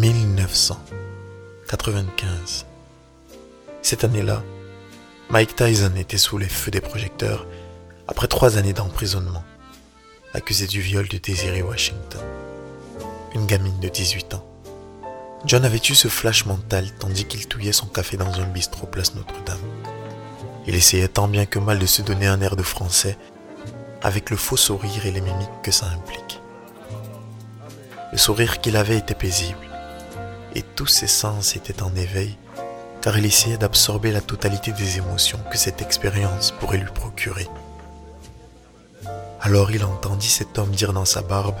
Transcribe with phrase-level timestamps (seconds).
[0.00, 2.64] 1995.
[3.82, 4.42] Cette année-là,
[5.28, 7.46] Mike Tyson était sous les feux des projecteurs
[8.08, 9.44] après trois années d'emprisonnement,
[10.32, 12.22] accusé du viol de Desiree Washington,
[13.34, 14.46] une gamine de 18 ans.
[15.44, 19.14] John avait eu ce flash mental tandis qu'il touillait son café dans un bistrot place
[19.14, 19.60] Notre-Dame.
[20.66, 23.18] Il essayait tant bien que mal de se donner un air de français
[24.00, 26.40] avec le faux sourire et les mimiques que ça implique.
[28.12, 29.69] Le sourire qu'il avait était paisible
[30.54, 32.36] et tous ses sens étaient en éveil
[33.00, 37.48] car il essayait d'absorber la totalité des émotions que cette expérience pourrait lui procurer.
[39.40, 41.56] Alors il entendit cet homme dire dans sa barbe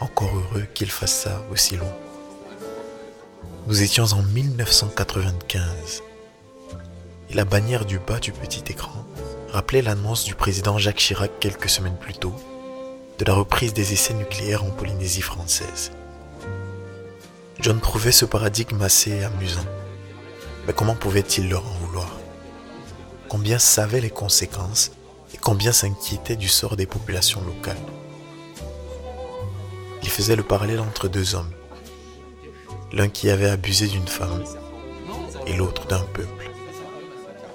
[0.00, 1.92] Encore heureux qu'il fasse ça aussi long.
[3.66, 6.02] Nous étions en 1995
[7.28, 9.04] et la bannière du bas du petit écran
[9.50, 12.34] rappelait l'annonce du président Jacques Chirac quelques semaines plus tôt
[13.18, 15.90] de la reprise des essais nucléaires en Polynésie française.
[17.60, 19.64] John trouvait ce paradigme assez amusant.
[20.66, 22.10] Mais comment pouvait-il leur en vouloir?
[23.28, 24.92] Combien savaient les conséquences
[25.34, 27.76] et combien s'inquiétaient du sort des populations locales?
[30.02, 31.50] Il faisait le parallèle entre deux hommes,
[32.92, 34.44] l'un qui avait abusé d'une femme
[35.46, 36.50] et l'autre d'un peuple.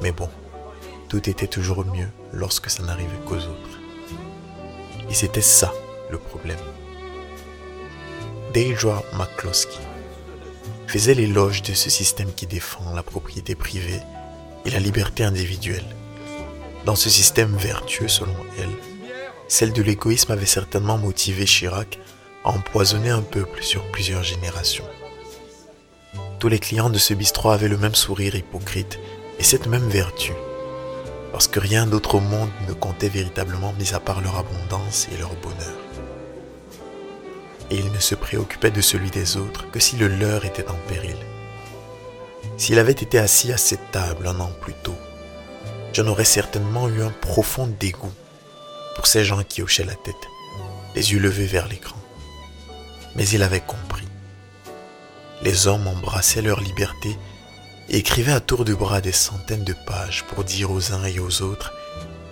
[0.00, 0.28] Mais bon,
[1.08, 3.80] tout était toujours mieux lorsque ça n'arrivait qu'aux autres.
[5.08, 5.72] Et c'était ça
[6.10, 6.58] le problème.
[8.52, 9.78] Deidre McCloskey
[10.88, 14.00] faisait l'éloge de ce système qui défend la propriété privée
[14.64, 15.84] et la liberté individuelle.
[16.84, 18.74] Dans ce système vertueux selon elle,
[19.46, 22.00] celle de l'égoïsme avait certainement motivé Chirac
[22.44, 24.88] à empoisonner un peuple sur plusieurs générations.
[26.40, 28.98] Tous les clients de ce bistrot avaient le même sourire hypocrite
[29.38, 30.32] et cette même vertu,
[31.30, 35.18] parce que rien d'autre au monde ne comptait véritablement mis à part leur abondance et
[35.18, 35.89] leur bonheur.
[37.70, 40.76] Et ils ne se préoccupaient de celui des autres que si le leur était en
[40.88, 41.16] péril.
[42.56, 44.98] S'il avait été assis à cette table un an plus tôt,
[45.92, 48.12] j'en aurais certainement eu un profond dégoût
[48.96, 50.14] pour ces gens qui hochaient la tête,
[50.94, 51.96] les yeux levés vers l'écran.
[53.16, 54.06] Mais il avait compris.
[55.42, 57.16] Les hommes embrassaient leur liberté
[57.88, 61.42] écrivait à tour de bras des centaines de pages pour dire aux uns et aux
[61.42, 61.72] autres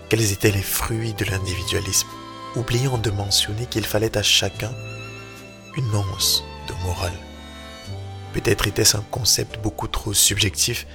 [0.09, 2.09] quels étaient les fruits de l'individualisme,
[2.55, 4.71] oubliant de mentionner qu'il fallait à chacun
[5.79, 7.19] une de morale.
[8.33, 10.87] Peut-être était-ce un concept beaucoup trop subjectif,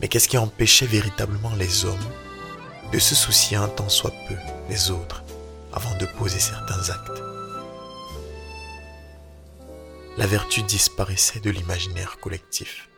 [0.00, 2.10] mais qu'est-ce qui empêchait véritablement les hommes
[2.92, 4.34] de se soucier un tant soit peu
[4.68, 5.22] des autres
[5.72, 7.22] avant de poser certains actes?
[10.16, 12.88] La vertu disparaissait de l'imaginaire collectif.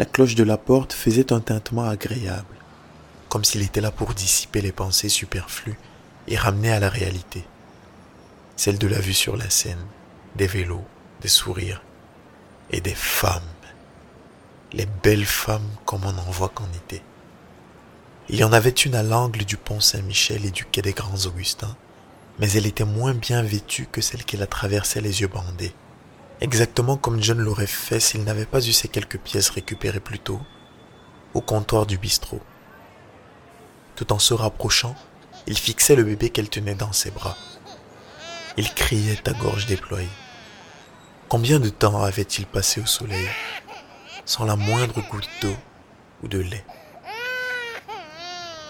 [0.00, 2.56] La cloche de la porte faisait un tintement agréable,
[3.28, 5.78] comme s'il était là pour dissiper les pensées superflues
[6.26, 7.44] et ramener à la réalité,
[8.56, 9.84] celle de la vue sur la scène,
[10.36, 10.86] des vélos,
[11.20, 11.82] des sourires
[12.70, 13.42] et des femmes,
[14.72, 17.02] les belles femmes comme on en voit qu'en été.
[18.30, 21.26] Il y en avait une à l'angle du pont Saint-Michel et du quai des Grands
[21.26, 21.76] Augustins,
[22.38, 25.74] mais elle était moins bien vêtue que celle qui la traversait les yeux bandés
[26.40, 30.40] exactement comme John l'aurait fait s'il n'avait pas eu ces quelques pièces récupérées plus tôt,
[31.34, 32.40] au comptoir du bistrot.
[33.94, 34.96] Tout en se rapprochant,
[35.46, 37.36] il fixait le bébé qu'elle tenait dans ses bras.
[38.56, 40.08] Il criait à gorge déployée.
[41.28, 43.28] Combien de temps avait-il passé au soleil,
[44.24, 45.54] sans la moindre goutte d'eau
[46.22, 46.64] ou de lait?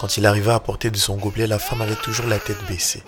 [0.01, 3.03] Quand il arriva à portée de son gobelet, la femme avait toujours la tête baissée.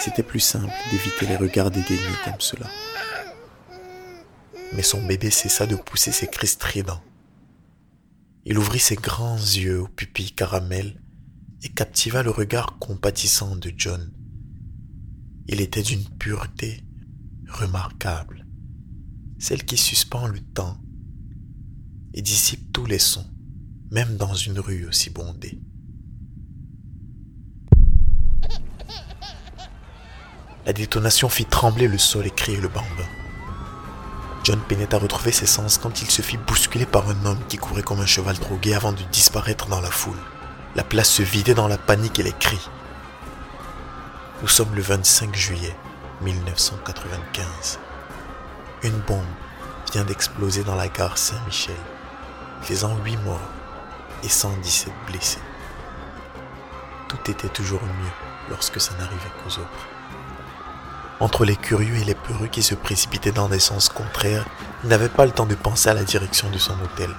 [0.00, 2.66] C'était plus simple d'éviter les regards dédaigneux comme cela
[4.72, 7.02] mais son bébé cessa de pousser ses cris stridents.
[8.44, 11.00] Il ouvrit ses grands yeux aux pupilles caramel
[11.62, 14.12] et captiva le regard compatissant de John.
[15.48, 16.84] Il était d'une pureté
[17.48, 18.46] remarquable,
[19.38, 20.78] celle qui suspend le temps
[22.14, 23.26] et dissipe tous les sons,
[23.90, 25.60] même dans une rue aussi bondée.
[30.66, 33.06] La détonation fit trembler le sol et crier le bambin.
[34.46, 37.56] John peinait à retrouver ses sens quand il se fit bousculer par un homme qui
[37.56, 40.20] courait comme un cheval drogué avant de disparaître dans la foule.
[40.76, 42.70] La place se vidait dans la panique et les cris.
[44.42, 45.76] Nous sommes le 25 juillet
[46.20, 47.80] 1995.
[48.84, 49.24] Une bombe
[49.92, 51.74] vient d'exploser dans la gare Saint-Michel,
[52.62, 53.50] faisant 8 morts
[54.22, 55.42] et 117 blessés.
[57.08, 59.95] Tout était toujours mieux lorsque ça n'arrivait qu'aux autres.
[61.18, 64.46] Entre les curieux et les peureux qui se précipitaient dans des sens contraires,
[64.84, 67.10] il n'avait pas le temps de penser à la direction de son hôtel.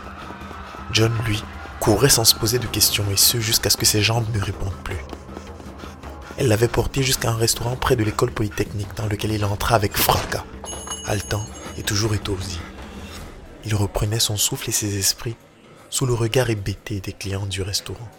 [0.91, 1.43] John, lui,
[1.79, 4.83] courait sans se poser de questions, et ce jusqu'à ce que ses jambes ne répondent
[4.83, 4.99] plus.
[6.37, 9.97] Elle l'avait porté jusqu'à un restaurant près de l'école polytechnique dans lequel il entra avec
[9.97, 10.45] fracas,
[11.07, 11.45] haletant
[11.77, 12.59] et toujours étourdi.
[13.65, 15.35] Il reprenait son souffle et ses esprits
[15.89, 18.09] sous le regard hébété des clients du restaurant.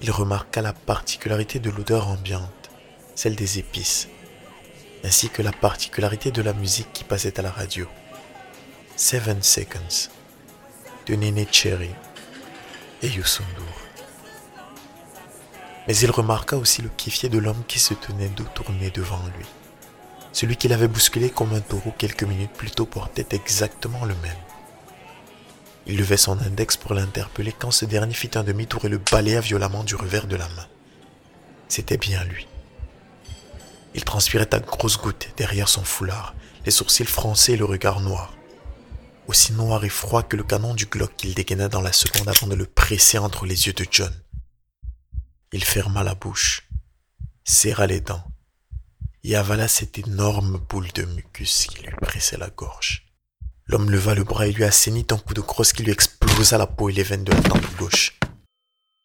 [0.00, 2.70] Il remarqua la particularité de l'odeur ambiante,
[3.14, 4.08] celle des épices,
[5.04, 7.86] ainsi que la particularité de la musique qui passait à la radio.
[8.96, 10.08] Seven Seconds
[11.06, 11.90] de Nene Cherry
[13.02, 13.48] et Yusundur.
[15.86, 19.44] Mais il remarqua aussi le kiffier de l'homme qui se tenait dos tourné devant lui.
[20.32, 24.32] Celui qu'il avait bousculé comme un taureau quelques minutes plus tôt portait exactement le même.
[25.86, 29.40] Il levait son index pour l'interpeller quand ce dernier fit un demi-tour et le balaya
[29.40, 30.66] violemment du revers de la main.
[31.68, 32.46] C'était bien lui.
[33.94, 38.34] Il transpirait à grosses gouttes derrière son foulard, les sourcils froncés et le regard noir.
[39.28, 42.46] Aussi noir et froid que le canon du Glock qu'il dégaina dans la seconde avant
[42.46, 44.12] de le presser entre les yeux de John.
[45.52, 46.68] Il ferma la bouche,
[47.44, 48.24] serra les dents
[49.22, 53.06] et avala cette énorme boule de mucus qui lui pressait la gorge.
[53.66, 56.66] L'homme leva le bras et lui assainit un coup de crosse qui lui explosa la
[56.66, 58.18] peau et les veines de la tempe gauche.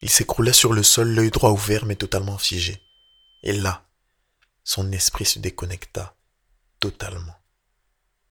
[0.02, 2.82] Il s'écroula sur le sol, l'œil droit ouvert mais totalement figé.
[3.44, 3.86] Et là,
[4.70, 6.16] son esprit se déconnecta
[6.80, 7.39] totalement.